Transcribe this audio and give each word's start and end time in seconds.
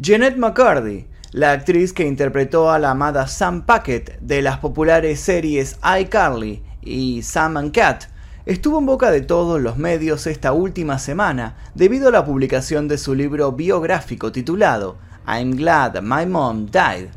Jeanette 0.00 0.36
McCurdy, 0.36 1.08
la 1.32 1.50
actriz 1.50 1.92
que 1.92 2.06
interpretó 2.06 2.70
a 2.70 2.78
la 2.78 2.92
amada 2.92 3.26
Sam 3.26 3.66
Packet 3.66 4.20
de 4.20 4.42
las 4.42 4.58
populares 4.58 5.18
series 5.18 5.76
iCarly 5.82 6.62
y 6.80 7.22
Sam 7.22 7.56
and 7.56 7.72
Cat, 7.72 8.04
estuvo 8.46 8.78
en 8.78 8.86
boca 8.86 9.10
de 9.10 9.22
todos 9.22 9.60
los 9.60 9.76
medios 9.76 10.28
esta 10.28 10.52
última 10.52 11.00
semana 11.00 11.56
debido 11.74 12.08
a 12.08 12.12
la 12.12 12.24
publicación 12.24 12.86
de 12.86 12.96
su 12.96 13.16
libro 13.16 13.50
biográfico 13.50 14.30
titulado 14.30 14.98
I'm 15.26 15.56
Glad 15.56 16.00
My 16.00 16.26
Mom 16.26 16.66
Died. 16.66 17.08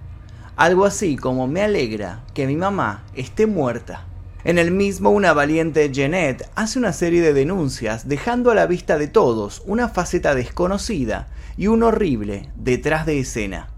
Algo 0.56 0.86
así 0.86 1.18
como 1.18 1.46
me 1.46 1.62
alegra 1.62 2.24
que 2.34 2.48
mi 2.48 2.56
mamá 2.56 3.04
esté 3.14 3.46
muerta. 3.46 4.08
En 4.44 4.58
el 4.58 4.72
mismo, 4.72 5.12
una 5.12 5.34
valiente 5.34 5.92
Jeanette 5.92 6.50
hace 6.56 6.80
una 6.80 6.94
serie 6.94 7.22
de 7.22 7.34
denuncias, 7.34 8.08
dejando 8.08 8.50
a 8.50 8.56
la 8.56 8.66
vista 8.66 8.98
de 8.98 9.08
todos 9.08 9.62
una 9.68 9.88
faceta 9.88 10.34
desconocida 10.34 11.28
y 11.58 11.68
un 11.68 11.84
horrible 11.84 12.50
detrás 12.56 13.06
de 13.06 13.20
escena. 13.20 13.70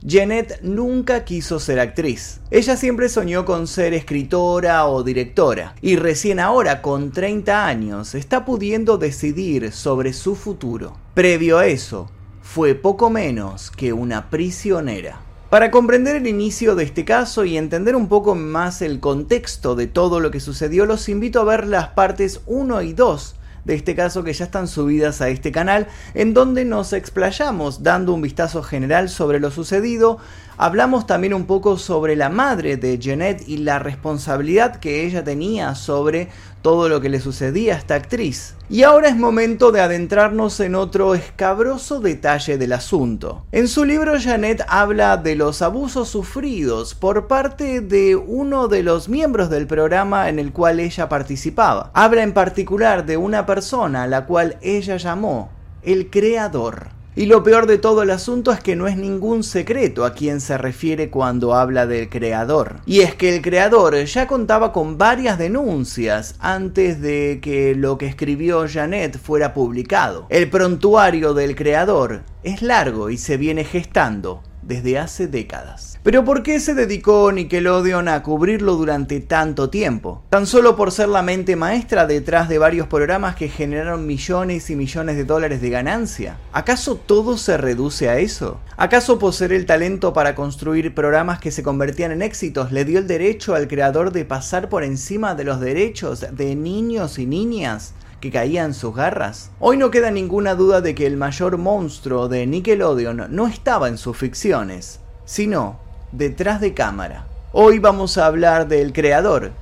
Jeanette 0.00 0.60
nunca 0.62 1.24
quiso 1.24 1.58
ser 1.58 1.80
actriz. 1.80 2.40
Ella 2.52 2.76
siempre 2.76 3.08
soñó 3.08 3.44
con 3.44 3.66
ser 3.66 3.94
escritora 3.94 4.86
o 4.86 5.02
directora, 5.02 5.74
y 5.82 5.96
recién 5.96 6.38
ahora, 6.38 6.82
con 6.82 7.10
30 7.10 7.66
años, 7.66 8.14
está 8.14 8.44
pudiendo 8.44 8.96
decidir 8.96 9.72
sobre 9.72 10.12
su 10.12 10.36
futuro. 10.36 10.96
Previo 11.14 11.58
a 11.58 11.66
eso, 11.66 12.10
fue 12.42 12.76
poco 12.76 13.10
menos 13.10 13.72
que 13.72 13.92
una 13.92 14.30
prisionera. 14.30 15.20
Para 15.50 15.70
comprender 15.70 16.14
el 16.14 16.28
inicio 16.28 16.76
de 16.76 16.84
este 16.84 17.04
caso 17.04 17.44
y 17.44 17.56
entender 17.56 17.96
un 17.96 18.08
poco 18.08 18.34
más 18.34 18.82
el 18.82 19.00
contexto 19.00 19.74
de 19.74 19.86
todo 19.88 20.20
lo 20.20 20.30
que 20.30 20.40
sucedió, 20.40 20.86
los 20.86 21.08
invito 21.08 21.40
a 21.40 21.44
ver 21.44 21.66
las 21.66 21.88
partes 21.88 22.42
1 22.46 22.82
y 22.82 22.92
2 22.92 23.37
de 23.64 23.74
este 23.74 23.94
caso 23.94 24.24
que 24.24 24.32
ya 24.32 24.44
están 24.44 24.68
subidas 24.68 25.20
a 25.20 25.28
este 25.28 25.52
canal, 25.52 25.88
en 26.14 26.34
donde 26.34 26.64
nos 26.64 26.92
explayamos 26.92 27.82
dando 27.82 28.14
un 28.14 28.22
vistazo 28.22 28.62
general 28.62 29.08
sobre 29.08 29.40
lo 29.40 29.50
sucedido, 29.50 30.18
Hablamos 30.60 31.06
también 31.06 31.34
un 31.34 31.46
poco 31.46 31.78
sobre 31.78 32.16
la 32.16 32.30
madre 32.30 32.76
de 32.76 32.98
Jeanette 32.98 33.48
y 33.48 33.58
la 33.58 33.78
responsabilidad 33.78 34.80
que 34.80 35.06
ella 35.06 35.22
tenía 35.22 35.76
sobre 35.76 36.30
todo 36.62 36.88
lo 36.88 37.00
que 37.00 37.08
le 37.08 37.20
sucedía 37.20 37.74
a 37.74 37.78
esta 37.78 37.94
actriz. 37.94 38.56
Y 38.68 38.82
ahora 38.82 39.08
es 39.08 39.16
momento 39.16 39.70
de 39.70 39.80
adentrarnos 39.80 40.58
en 40.58 40.74
otro 40.74 41.14
escabroso 41.14 42.00
detalle 42.00 42.58
del 42.58 42.72
asunto. 42.72 43.44
En 43.52 43.68
su 43.68 43.84
libro 43.84 44.14
Janet 44.20 44.64
habla 44.66 45.16
de 45.16 45.36
los 45.36 45.62
abusos 45.62 46.08
sufridos 46.08 46.96
por 46.96 47.28
parte 47.28 47.80
de 47.80 48.16
uno 48.16 48.66
de 48.66 48.82
los 48.82 49.08
miembros 49.08 49.50
del 49.50 49.68
programa 49.68 50.28
en 50.28 50.40
el 50.40 50.52
cual 50.52 50.80
ella 50.80 51.08
participaba. 51.08 51.92
Habla 51.94 52.24
en 52.24 52.32
particular 52.32 53.06
de 53.06 53.16
una 53.16 53.46
persona 53.46 54.02
a 54.02 54.08
la 54.08 54.26
cual 54.26 54.58
ella 54.60 54.96
llamó 54.96 55.50
el 55.84 56.10
creador. 56.10 56.97
Y 57.16 57.26
lo 57.26 57.42
peor 57.42 57.66
de 57.66 57.78
todo 57.78 58.02
el 58.02 58.10
asunto 58.10 58.52
es 58.52 58.60
que 58.60 58.76
no 58.76 58.86
es 58.86 58.96
ningún 58.96 59.42
secreto 59.42 60.04
a 60.04 60.14
quien 60.14 60.40
se 60.40 60.56
refiere 60.56 61.10
cuando 61.10 61.54
habla 61.54 61.86
del 61.86 62.08
creador. 62.08 62.76
Y 62.86 63.00
es 63.00 63.14
que 63.14 63.34
el 63.34 63.42
creador 63.42 63.96
ya 64.04 64.26
contaba 64.26 64.72
con 64.72 64.98
varias 64.98 65.36
denuncias 65.38 66.36
antes 66.38 67.00
de 67.00 67.40
que 67.42 67.74
lo 67.74 67.98
que 67.98 68.06
escribió 68.06 68.66
Janet 68.68 69.18
fuera 69.18 69.52
publicado. 69.52 70.26
El 70.28 70.48
prontuario 70.48 71.34
del 71.34 71.56
creador 71.56 72.22
es 72.44 72.62
largo 72.62 73.10
y 73.10 73.16
se 73.16 73.36
viene 73.36 73.64
gestando 73.64 74.42
desde 74.68 74.98
hace 74.98 75.26
décadas. 75.26 75.98
Pero 76.02 76.24
¿por 76.24 76.42
qué 76.42 76.60
se 76.60 76.74
dedicó 76.74 77.32
Nickelodeon 77.32 78.06
a 78.08 78.22
cubrirlo 78.22 78.76
durante 78.76 79.20
tanto 79.20 79.70
tiempo? 79.70 80.22
Tan 80.30 80.46
solo 80.46 80.76
por 80.76 80.92
ser 80.92 81.08
la 81.08 81.22
mente 81.22 81.56
maestra 81.56 82.06
detrás 82.06 82.48
de 82.48 82.58
varios 82.58 82.86
programas 82.86 83.34
que 83.34 83.48
generaron 83.48 84.06
millones 84.06 84.70
y 84.70 84.76
millones 84.76 85.16
de 85.16 85.24
dólares 85.24 85.60
de 85.60 85.70
ganancia. 85.70 86.36
¿Acaso 86.52 86.96
todo 86.96 87.36
se 87.36 87.56
reduce 87.56 88.08
a 88.08 88.18
eso? 88.18 88.60
¿Acaso 88.76 89.18
poseer 89.18 89.52
el 89.52 89.66
talento 89.66 90.12
para 90.12 90.34
construir 90.34 90.94
programas 90.94 91.40
que 91.40 91.50
se 91.50 91.62
convertían 91.62 92.12
en 92.12 92.22
éxitos 92.22 92.70
le 92.70 92.84
dio 92.84 92.98
el 92.98 93.06
derecho 93.06 93.54
al 93.54 93.68
creador 93.68 94.12
de 94.12 94.24
pasar 94.24 94.68
por 94.68 94.84
encima 94.84 95.34
de 95.34 95.44
los 95.44 95.60
derechos 95.60 96.26
de 96.30 96.54
niños 96.54 97.18
y 97.18 97.26
niñas? 97.26 97.94
Que 98.20 98.30
caía 98.30 98.64
en 98.64 98.74
sus 98.74 98.94
garras. 98.94 99.50
Hoy 99.60 99.76
no 99.76 99.90
queda 99.90 100.10
ninguna 100.10 100.54
duda 100.54 100.80
de 100.80 100.94
que 100.94 101.06
el 101.06 101.16
mayor 101.16 101.56
monstruo 101.58 102.28
de 102.28 102.46
Nickelodeon 102.46 103.26
no 103.30 103.46
estaba 103.46 103.88
en 103.88 103.98
sus 103.98 104.16
ficciones, 104.16 105.00
sino 105.24 105.78
detrás 106.12 106.60
de 106.60 106.74
cámara. 106.74 107.26
Hoy 107.52 107.78
vamos 107.78 108.18
a 108.18 108.26
hablar 108.26 108.68
del 108.68 108.92
creador, 108.92 109.52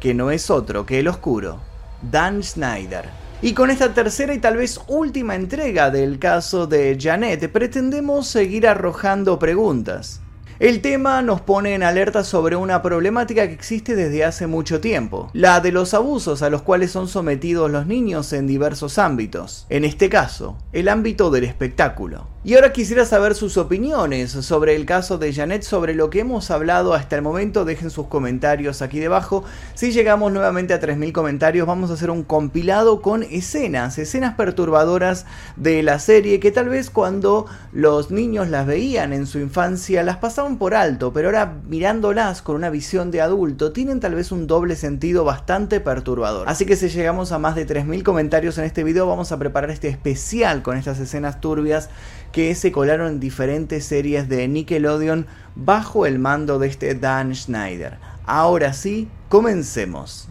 que 0.00 0.14
no 0.14 0.30
es 0.30 0.50
otro 0.50 0.86
que 0.86 1.00
el 1.00 1.08
oscuro, 1.08 1.60
Dan 2.02 2.42
Schneider. 2.42 3.04
Y 3.40 3.54
con 3.54 3.70
esta 3.70 3.92
tercera 3.92 4.32
y 4.34 4.38
tal 4.38 4.56
vez 4.56 4.80
última 4.86 5.34
entrega 5.34 5.90
del 5.90 6.20
caso 6.20 6.68
de 6.68 6.96
Janet 7.00 7.50
pretendemos 7.50 8.28
seguir 8.28 8.68
arrojando 8.68 9.38
preguntas. 9.38 10.21
El 10.62 10.80
tema 10.80 11.22
nos 11.22 11.40
pone 11.40 11.74
en 11.74 11.82
alerta 11.82 12.22
sobre 12.22 12.54
una 12.54 12.82
problemática 12.82 13.48
que 13.48 13.52
existe 13.52 13.96
desde 13.96 14.24
hace 14.24 14.46
mucho 14.46 14.80
tiempo, 14.80 15.28
la 15.32 15.58
de 15.58 15.72
los 15.72 15.92
abusos 15.92 16.40
a 16.40 16.50
los 16.50 16.62
cuales 16.62 16.92
son 16.92 17.08
sometidos 17.08 17.68
los 17.68 17.88
niños 17.88 18.32
en 18.32 18.46
diversos 18.46 18.96
ámbitos, 18.96 19.66
en 19.70 19.84
este 19.84 20.08
caso, 20.08 20.56
el 20.72 20.88
ámbito 20.88 21.32
del 21.32 21.42
espectáculo. 21.42 22.31
Y 22.44 22.56
ahora 22.56 22.72
quisiera 22.72 23.04
saber 23.04 23.36
sus 23.36 23.56
opiniones 23.56 24.32
sobre 24.32 24.74
el 24.74 24.84
caso 24.84 25.16
de 25.16 25.32
Janet, 25.32 25.62
sobre 25.62 25.94
lo 25.94 26.10
que 26.10 26.18
hemos 26.18 26.50
hablado 26.50 26.92
hasta 26.92 27.14
el 27.14 27.22
momento. 27.22 27.64
Dejen 27.64 27.88
sus 27.88 28.08
comentarios 28.08 28.82
aquí 28.82 28.98
debajo. 28.98 29.44
Si 29.74 29.92
llegamos 29.92 30.32
nuevamente 30.32 30.74
a 30.74 30.80
3.000 30.80 31.12
comentarios, 31.12 31.68
vamos 31.68 31.90
a 31.90 31.94
hacer 31.94 32.10
un 32.10 32.24
compilado 32.24 33.00
con 33.00 33.22
escenas, 33.22 33.96
escenas 33.96 34.34
perturbadoras 34.34 35.24
de 35.54 35.84
la 35.84 36.00
serie 36.00 36.40
que 36.40 36.50
tal 36.50 36.68
vez 36.68 36.90
cuando 36.90 37.46
los 37.70 38.10
niños 38.10 38.48
las 38.48 38.66
veían 38.66 39.12
en 39.12 39.28
su 39.28 39.38
infancia 39.38 40.02
las 40.02 40.16
pasaban 40.16 40.58
por 40.58 40.74
alto, 40.74 41.12
pero 41.12 41.28
ahora 41.28 41.58
mirándolas 41.68 42.42
con 42.42 42.56
una 42.56 42.70
visión 42.70 43.12
de 43.12 43.20
adulto 43.20 43.70
tienen 43.70 44.00
tal 44.00 44.16
vez 44.16 44.32
un 44.32 44.48
doble 44.48 44.74
sentido 44.74 45.22
bastante 45.22 45.78
perturbador. 45.78 46.48
Así 46.48 46.66
que 46.66 46.74
si 46.74 46.88
llegamos 46.88 47.30
a 47.30 47.38
más 47.38 47.54
de 47.54 47.68
3.000 47.68 48.02
comentarios 48.02 48.58
en 48.58 48.64
este 48.64 48.82
video, 48.82 49.06
vamos 49.06 49.30
a 49.30 49.38
preparar 49.38 49.70
este 49.70 49.86
especial 49.86 50.62
con 50.62 50.76
estas 50.76 50.98
escenas 50.98 51.40
turbias 51.40 51.88
que 52.32 52.54
se 52.54 52.72
colaron 52.72 53.08
en 53.08 53.20
diferentes 53.20 53.84
series 53.84 54.28
de 54.28 54.48
Nickelodeon 54.48 55.26
bajo 55.54 56.06
el 56.06 56.18
mando 56.18 56.58
de 56.58 56.68
este 56.68 56.94
Dan 56.94 57.34
Schneider. 57.34 57.98
Ahora 58.24 58.72
sí, 58.72 59.08
comencemos. 59.28 60.28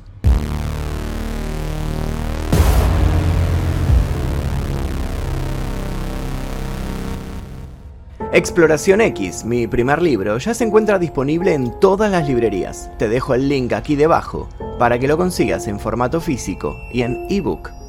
Exploración 8.33 9.01
X, 9.01 9.43
mi 9.43 9.67
primer 9.67 10.01
libro, 10.01 10.37
ya 10.37 10.53
se 10.53 10.63
encuentra 10.63 10.97
disponible 10.97 11.53
en 11.53 11.77
todas 11.81 12.09
las 12.09 12.27
librerías. 12.27 12.89
Te 12.97 13.09
dejo 13.09 13.33
el 13.33 13.49
link 13.49 13.73
aquí 13.73 13.97
debajo 13.97 14.47
para 14.79 14.97
que 14.99 15.09
lo 15.09 15.17
consigas 15.17 15.67
en 15.67 15.81
formato 15.81 16.21
físico 16.21 16.77
y 16.93 17.01
en 17.01 17.27
ebook. 17.29 17.80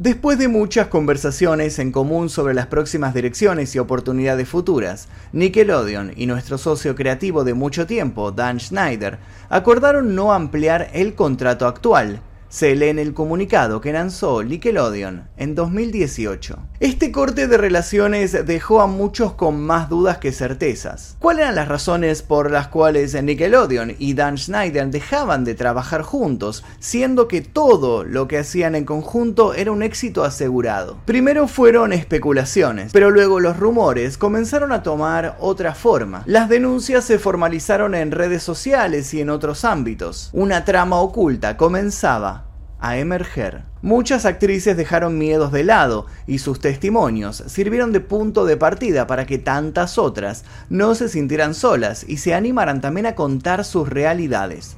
Después 0.00 0.38
de 0.38 0.46
muchas 0.46 0.86
conversaciones 0.86 1.80
en 1.80 1.90
común 1.90 2.28
sobre 2.28 2.54
las 2.54 2.68
próximas 2.68 3.14
direcciones 3.14 3.74
y 3.74 3.80
oportunidades 3.80 4.48
futuras, 4.48 5.08
Nickelodeon 5.32 6.12
y 6.14 6.26
nuestro 6.26 6.56
socio 6.56 6.94
creativo 6.94 7.42
de 7.42 7.54
mucho 7.54 7.84
tiempo, 7.84 8.30
Dan 8.30 8.60
Schneider, 8.60 9.18
acordaron 9.48 10.14
no 10.14 10.32
ampliar 10.32 10.88
el 10.92 11.16
contrato 11.16 11.66
actual, 11.66 12.20
se 12.48 12.74
lee 12.74 12.88
en 12.88 12.98
el 12.98 13.14
comunicado 13.14 13.80
que 13.80 13.92
lanzó 13.92 14.42
Nickelodeon 14.42 15.28
en 15.36 15.54
2018. 15.54 16.58
Este 16.80 17.12
corte 17.12 17.46
de 17.46 17.58
relaciones 17.58 18.46
dejó 18.46 18.80
a 18.80 18.86
muchos 18.86 19.34
con 19.34 19.60
más 19.60 19.88
dudas 19.88 20.18
que 20.18 20.32
certezas. 20.32 21.16
¿Cuáles 21.18 21.42
eran 21.42 21.56
las 21.56 21.68
razones 21.68 22.22
por 22.22 22.50
las 22.50 22.68
cuales 22.68 23.20
Nickelodeon 23.22 23.96
y 23.98 24.14
Dan 24.14 24.38
Schneider 24.38 24.88
dejaban 24.88 25.44
de 25.44 25.54
trabajar 25.54 26.02
juntos, 26.02 26.64
siendo 26.78 27.28
que 27.28 27.40
todo 27.40 28.04
lo 28.04 28.28
que 28.28 28.38
hacían 28.38 28.74
en 28.74 28.84
conjunto 28.84 29.54
era 29.54 29.72
un 29.72 29.82
éxito 29.82 30.24
asegurado? 30.24 30.98
Primero 31.04 31.48
fueron 31.48 31.92
especulaciones, 31.92 32.92
pero 32.92 33.10
luego 33.10 33.40
los 33.40 33.58
rumores 33.58 34.16
comenzaron 34.16 34.72
a 34.72 34.82
tomar 34.82 35.36
otra 35.40 35.74
forma. 35.74 36.22
Las 36.26 36.48
denuncias 36.48 37.04
se 37.04 37.18
formalizaron 37.18 37.94
en 37.94 38.10
redes 38.10 38.42
sociales 38.42 39.12
y 39.12 39.20
en 39.20 39.30
otros 39.30 39.64
ámbitos. 39.64 40.30
Una 40.32 40.64
trama 40.64 41.00
oculta 41.00 41.56
comenzaba 41.56 42.37
a 42.80 42.98
emerger. 42.98 43.62
Muchas 43.82 44.24
actrices 44.24 44.76
dejaron 44.76 45.18
miedos 45.18 45.52
de 45.52 45.64
lado 45.64 46.06
y 46.26 46.38
sus 46.38 46.60
testimonios 46.60 47.44
sirvieron 47.46 47.92
de 47.92 48.00
punto 48.00 48.44
de 48.44 48.56
partida 48.56 49.06
para 49.06 49.26
que 49.26 49.38
tantas 49.38 49.98
otras 49.98 50.44
no 50.68 50.94
se 50.94 51.08
sintieran 51.08 51.54
solas 51.54 52.04
y 52.08 52.18
se 52.18 52.34
animaran 52.34 52.80
también 52.80 53.06
a 53.06 53.14
contar 53.14 53.64
sus 53.64 53.88
realidades. 53.88 54.76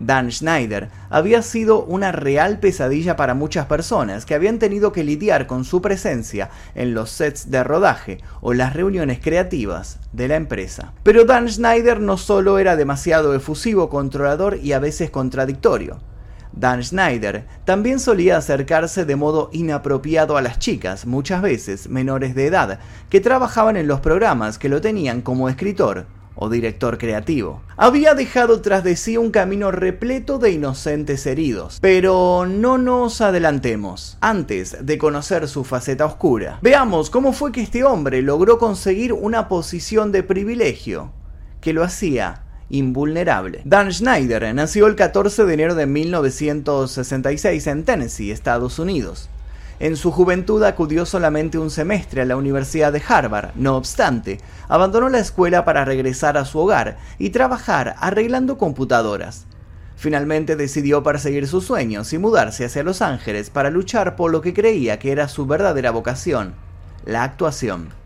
Dan 0.00 0.32
Schneider 0.32 0.88
había 1.10 1.42
sido 1.42 1.84
una 1.84 2.10
real 2.10 2.58
pesadilla 2.58 3.16
para 3.16 3.34
muchas 3.34 3.66
personas 3.66 4.24
que 4.24 4.34
habían 4.34 4.58
tenido 4.58 4.92
que 4.92 5.04
lidiar 5.04 5.46
con 5.46 5.64
su 5.64 5.82
presencia 5.82 6.48
en 6.74 6.94
los 6.94 7.10
sets 7.10 7.50
de 7.50 7.62
rodaje 7.62 8.18
o 8.40 8.54
las 8.54 8.72
reuniones 8.72 9.20
creativas 9.20 9.98
de 10.12 10.28
la 10.28 10.36
empresa. 10.36 10.94
Pero 11.02 11.26
Dan 11.26 11.50
Schneider 11.50 12.00
no 12.00 12.16
solo 12.16 12.58
era 12.58 12.76
demasiado 12.76 13.34
efusivo, 13.34 13.90
controlador 13.90 14.56
y 14.56 14.72
a 14.72 14.78
veces 14.78 15.10
contradictorio, 15.10 16.00
Dan 16.52 16.82
Schneider 16.82 17.46
también 17.64 18.00
solía 18.00 18.36
acercarse 18.36 19.04
de 19.04 19.16
modo 19.16 19.50
inapropiado 19.52 20.36
a 20.36 20.42
las 20.42 20.58
chicas, 20.58 21.06
muchas 21.06 21.42
veces 21.42 21.88
menores 21.88 22.34
de 22.34 22.46
edad, 22.46 22.80
que 23.08 23.20
trabajaban 23.20 23.76
en 23.76 23.86
los 23.86 24.00
programas 24.00 24.58
que 24.58 24.68
lo 24.68 24.80
tenían 24.80 25.22
como 25.22 25.48
escritor 25.48 26.06
o 26.34 26.48
director 26.48 26.98
creativo. 26.98 27.62
Había 27.76 28.14
dejado 28.14 28.60
tras 28.62 28.82
de 28.82 28.96
sí 28.96 29.16
un 29.16 29.30
camino 29.30 29.70
repleto 29.70 30.38
de 30.38 30.52
inocentes 30.52 31.26
heridos. 31.26 31.78
Pero 31.80 32.46
no 32.46 32.78
nos 32.78 33.20
adelantemos, 33.20 34.16
antes 34.20 34.76
de 34.80 34.98
conocer 34.98 35.48
su 35.48 35.64
faceta 35.64 36.06
oscura. 36.06 36.58
Veamos 36.62 37.10
cómo 37.10 37.32
fue 37.32 37.52
que 37.52 37.60
este 37.60 37.84
hombre 37.84 38.22
logró 38.22 38.58
conseguir 38.58 39.12
una 39.12 39.48
posición 39.48 40.12
de 40.12 40.22
privilegio 40.22 41.12
que 41.60 41.74
lo 41.74 41.84
hacía 41.84 42.44
invulnerable. 42.70 43.60
Dan 43.64 43.92
Schneider 43.92 44.54
nació 44.54 44.86
el 44.86 44.96
14 44.96 45.44
de 45.44 45.54
enero 45.54 45.74
de 45.74 45.86
1966 45.86 47.66
en 47.66 47.84
Tennessee, 47.84 48.30
Estados 48.30 48.78
Unidos. 48.78 49.28
En 49.80 49.96
su 49.96 50.10
juventud 50.12 50.62
acudió 50.62 51.06
solamente 51.06 51.58
un 51.58 51.70
semestre 51.70 52.20
a 52.20 52.24
la 52.26 52.36
Universidad 52.36 52.92
de 52.92 53.02
Harvard, 53.06 53.52
no 53.54 53.76
obstante, 53.76 54.38
abandonó 54.68 55.08
la 55.08 55.20
escuela 55.20 55.64
para 55.64 55.86
regresar 55.86 56.36
a 56.36 56.44
su 56.44 56.58
hogar 56.58 56.98
y 57.18 57.30
trabajar 57.30 57.94
arreglando 57.98 58.58
computadoras. 58.58 59.46
Finalmente 59.96 60.56
decidió 60.56 61.02
perseguir 61.02 61.48
sus 61.48 61.64
sueños 61.64 62.12
y 62.12 62.18
mudarse 62.18 62.66
hacia 62.66 62.82
Los 62.82 63.00
Ángeles 63.00 63.50
para 63.50 63.70
luchar 63.70 64.16
por 64.16 64.30
lo 64.30 64.42
que 64.42 64.52
creía 64.52 64.98
que 64.98 65.12
era 65.12 65.28
su 65.28 65.46
verdadera 65.46 65.90
vocación, 65.90 66.54
la 67.06 67.22
actuación. 67.22 67.99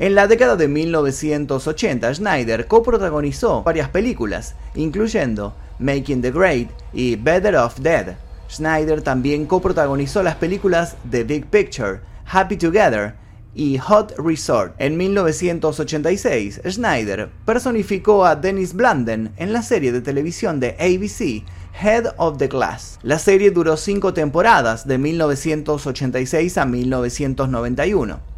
En 0.00 0.14
la 0.14 0.26
década 0.26 0.56
de 0.56 0.66
1980, 0.66 2.14
Schneider 2.14 2.66
coprotagonizó 2.66 3.62
varias 3.62 3.90
películas, 3.90 4.54
incluyendo 4.74 5.54
Making 5.78 6.22
the 6.22 6.30
Great 6.30 6.70
y 6.94 7.16
Better 7.16 7.54
Off 7.56 7.78
Dead, 7.80 8.16
Schneider 8.50 9.02
también 9.02 9.44
coprotagonizó 9.44 10.22
las 10.22 10.36
películas 10.36 10.96
The 11.10 11.24
Big 11.24 11.48
Picture, 11.48 12.00
Happy 12.24 12.56
Together 12.56 13.14
y 13.54 13.76
Hot 13.76 14.14
Resort. 14.16 14.72
En 14.78 14.96
1986, 14.96 16.62
Schneider 16.66 17.28
personificó 17.44 18.24
a 18.24 18.36
Dennis 18.36 18.72
Blanden 18.72 19.34
en 19.36 19.52
la 19.52 19.60
serie 19.60 19.92
de 19.92 20.00
televisión 20.00 20.60
de 20.60 20.76
ABC, 20.80 21.44
Head 21.78 22.14
of 22.16 22.38
the 22.38 22.48
Class. 22.48 22.98
La 23.02 23.18
serie 23.18 23.50
duró 23.50 23.76
cinco 23.76 24.14
temporadas, 24.14 24.88
de 24.88 24.96
1986 24.96 26.56
a 26.56 26.64
1991. 26.64 28.29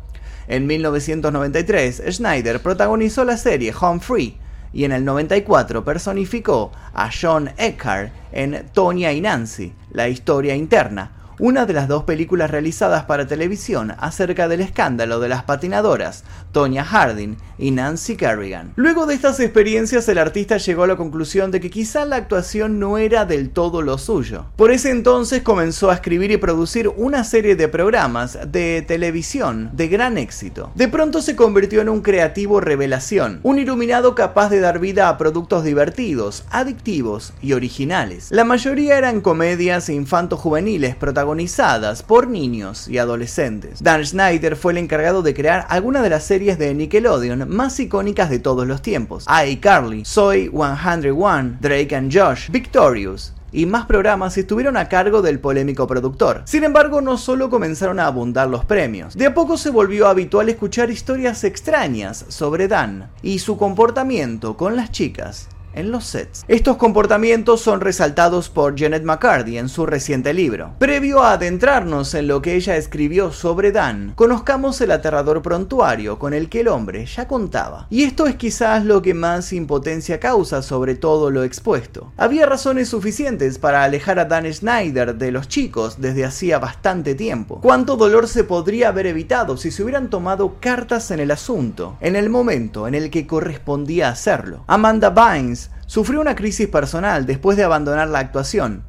En 0.53 0.67
1993, 0.67 2.03
Schneider 2.11 2.61
protagonizó 2.61 3.25
la 3.25 3.39
serie 3.39 3.73
Home 3.81 4.01
Free, 4.01 4.37
y 4.75 4.85
en 4.85 4.93
el 4.93 5.03
94 5.03 5.83
personificó 5.83 6.73
a 6.93 7.09
John 7.11 7.49
Eckhart 7.57 8.13
en 8.33 8.67
Tonya 8.75 9.13
y 9.13 9.23
Nancy, 9.23 9.73
la 9.93 10.11
historia 10.11 10.55
interna, 10.55 11.11
una 11.43 11.67
de 11.67 11.73
las 11.73 11.89
dos 11.89 12.05
películas 12.05 12.53
realizadas 12.53 13.03
para 13.07 13.27
televisión 13.27 13.97
acerca 13.99 14.47
del 14.47 14.61
escándalo 14.61 15.19
de 15.19 15.29
las 15.29 15.43
patinadoras, 15.43 16.23
Tonya 16.53 16.85
Harding 16.85 17.37
y 17.59 17.73
Nancy 17.73 18.15
Kerrigan. 18.15 18.73
Luego 18.77 19.07
de 19.07 19.15
estas 19.15 19.41
experiencias, 19.41 20.09
el 20.09 20.19
artista 20.19 20.59
llegó 20.59 20.85
a 20.85 20.87
la 20.87 20.95
conclusión 20.95 21.51
de 21.51 21.59
que 21.59 21.69
quizá 21.69 22.05
la 22.05 22.15
actuación 22.15 22.79
no 22.79 22.97
era 22.97 23.25
del 23.25 23.51
todo 23.51 23.83
lo 23.83 23.99
suyo. 23.99 24.45
Por 24.55 24.71
ese 24.71 24.91
entonces 24.91 25.43
comenzó 25.43 25.91
a 25.91 25.95
escribir 25.95 26.31
y 26.31 26.37
producir 26.37 26.87
una 26.97 27.25
serie 27.25 27.57
de 27.57 27.67
programas 27.67 28.39
de 28.47 28.83
televisión 28.87 29.71
de 29.73 29.89
gran 29.89 30.19
éxito. 30.19 30.71
De 30.77 30.87
pronto 30.87 31.21
se 31.23 31.35
convirtió 31.35 31.81
en 31.81 31.89
un 31.89 32.03
creativo 32.03 32.61
revelación, 32.61 33.41
un 33.43 33.59
iluminado 33.59 34.15
capaz 34.15 34.49
de 34.49 34.61
dar 34.61 34.79
vida 34.79 35.09
a 35.09 35.19
productos 35.19 35.65
divertidos, 35.65 36.45
adictivos 36.51 37.33
y 37.43 37.55
originales. 37.55 38.29
La 38.31 38.45
mayoría 38.45 38.97
eran 38.97 39.21
comedias 39.21 39.89
e 39.89 39.95
infanto-juveniles 39.95 40.95
protagonizadas 41.33 42.03
por 42.03 42.29
niños 42.29 42.89
y 42.89 42.99
adolescentes. 42.99 43.83
Dan 43.83 44.05
Schneider 44.05 44.55
fue 44.55 44.73
el 44.73 44.79
encargado 44.79 45.23
de 45.23 45.33
crear 45.33 45.67
algunas 45.71 46.03
de 46.03 46.11
las 46.11 46.25
series 46.25 46.59
de 46.59 46.75
Nickelodeon 46.75 47.49
más 47.49 47.81
icónicas 47.81 48.29
de 48.29 48.39
todos 48.39 48.67
los 48.67 48.83
tiempos. 48.83 49.27
iCarly, 49.47 50.05
Soy 50.05 50.51
101, 50.51 51.59
Drake 51.61 51.97
and 51.97 52.13
Josh, 52.15 52.51
Victorious, 52.51 53.33
y 53.51 53.65
más 53.65 53.87
programas 53.87 54.37
estuvieron 54.37 54.77
a 54.77 54.89
cargo 54.89 55.23
del 55.23 55.41
polémico 55.41 55.87
productor. 55.87 56.43
Sin 56.45 56.65
embargo, 56.65 57.01
no 57.01 57.17
solo 57.17 57.49
comenzaron 57.49 57.99
a 57.99 58.07
abundar 58.07 58.49
los 58.49 58.65
premios, 58.67 59.17
de 59.17 59.27
a 59.27 59.35
poco 59.35 59.57
se 59.57 59.71
volvió 59.71 60.09
habitual 60.09 60.51
escuchar 60.51 60.91
historias 60.91 61.45
extrañas 61.45 62.27
sobre 62.29 62.69
Dan 62.69 63.11
y 63.23 63.39
su 63.39 63.57
comportamiento 63.57 64.57
con 64.57 64.77
las 64.77 64.91
chicas 64.91 65.49
en 65.75 65.91
los 65.91 66.05
sets. 66.05 66.45
Estos 66.49 66.77
comportamientos 66.77 67.61
son 67.61 67.81
resaltados 67.81 68.49
por 68.49 68.79
Janet 68.79 69.05
McCarthy 69.05 69.59
en 69.59 69.69
su 69.69 69.87
reciente 69.87 70.35
libro. 70.35 70.75
Previo 70.79 71.23
a 71.23 71.33
adentrarnos 71.33 72.15
en 72.15 72.29
lo 72.29 72.43
que 72.43 72.55
ella 72.55 72.77
escribió 72.77 73.33
sobre 73.33 73.73
Dan, 73.73 74.13
conozcamos 74.15 74.81
el 74.81 74.91
aterrador 74.91 75.43
prontuario 75.43 76.19
con 76.19 76.35
el 76.35 76.49
que 76.49 76.61
el 76.61 76.69
hombre 76.69 77.07
ya 77.07 77.27
contaba. 77.29 77.87
Y 77.91 78.05
esto 78.05 78.27
es 78.27 78.37
quizás 78.37 78.85
lo 78.85 79.03
que 79.03 79.15
más 79.15 79.53
impotencia 79.53 80.21
causa 80.21 80.63
sobre 80.63 80.95
todo 80.95 81.31
lo 81.31 81.45
expuesto. 81.45 82.13
Había 82.17 82.47
razones 82.47 82.89
suficientes 82.89 83.59
para 83.59 83.85
alejar 83.85 84.19
a 84.19 84.25
Dan 84.25 84.53
Schneider 84.53 85.15
de 85.15 85.33
los 85.33 85.49
chicos 85.49 86.01
desde 86.01 86.25
hacía 86.25 86.59
bastante 86.59 87.15
tiempo. 87.15 87.61
¿Cuánto 87.61 87.97
dolor 87.97 88.29
se 88.29 88.45
podría 88.45 88.89
haber 88.89 89.07
evitado 89.07 89.57
si 89.57 89.71
se 89.71 89.83
hubieran 89.83 90.11
tomado 90.11 90.57
cartas 90.61 91.11
en 91.11 91.21
el 91.21 91.31
asunto, 91.31 91.97
en 92.01 92.17
el 92.17 92.31
momento 92.31 92.87
en 92.89 92.95
el 92.95 93.11
que 93.11 93.27
correspondía 93.27 94.09
hacerlo? 94.09 94.65
Amanda 94.67 95.11
Bynes 95.11 95.62
sufrió 95.87 96.21
una 96.21 96.35
crisis 96.35 96.69
personal 96.69 97.27
después 97.27 97.57
de 97.57 97.65
abandonar 97.65 98.09
la 98.09 98.19
actuación. 98.19 98.85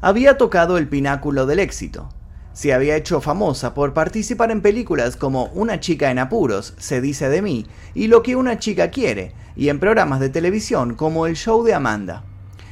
Había 0.00 0.38
tocado 0.38 0.78
el 0.78 0.88
pináculo 0.88 1.46
del 1.46 1.58
éxito. 1.58 2.08
Se 2.52 2.72
había 2.72 2.96
hecho 2.96 3.20
famosa 3.20 3.74
por 3.74 3.94
participar 3.94 4.50
en 4.50 4.62
películas 4.62 5.16
como 5.16 5.44
Una 5.54 5.80
chica 5.80 6.10
en 6.10 6.18
apuros, 6.18 6.74
Se 6.78 7.00
dice 7.00 7.28
de 7.28 7.42
mí, 7.42 7.66
y 7.94 8.08
Lo 8.08 8.22
que 8.22 8.36
una 8.36 8.58
chica 8.58 8.90
quiere, 8.90 9.32
y 9.54 9.68
en 9.68 9.78
programas 9.78 10.20
de 10.20 10.28
televisión 10.28 10.94
como 10.94 11.26
El 11.26 11.36
show 11.36 11.62
de 11.62 11.74
Amanda. 11.74 12.24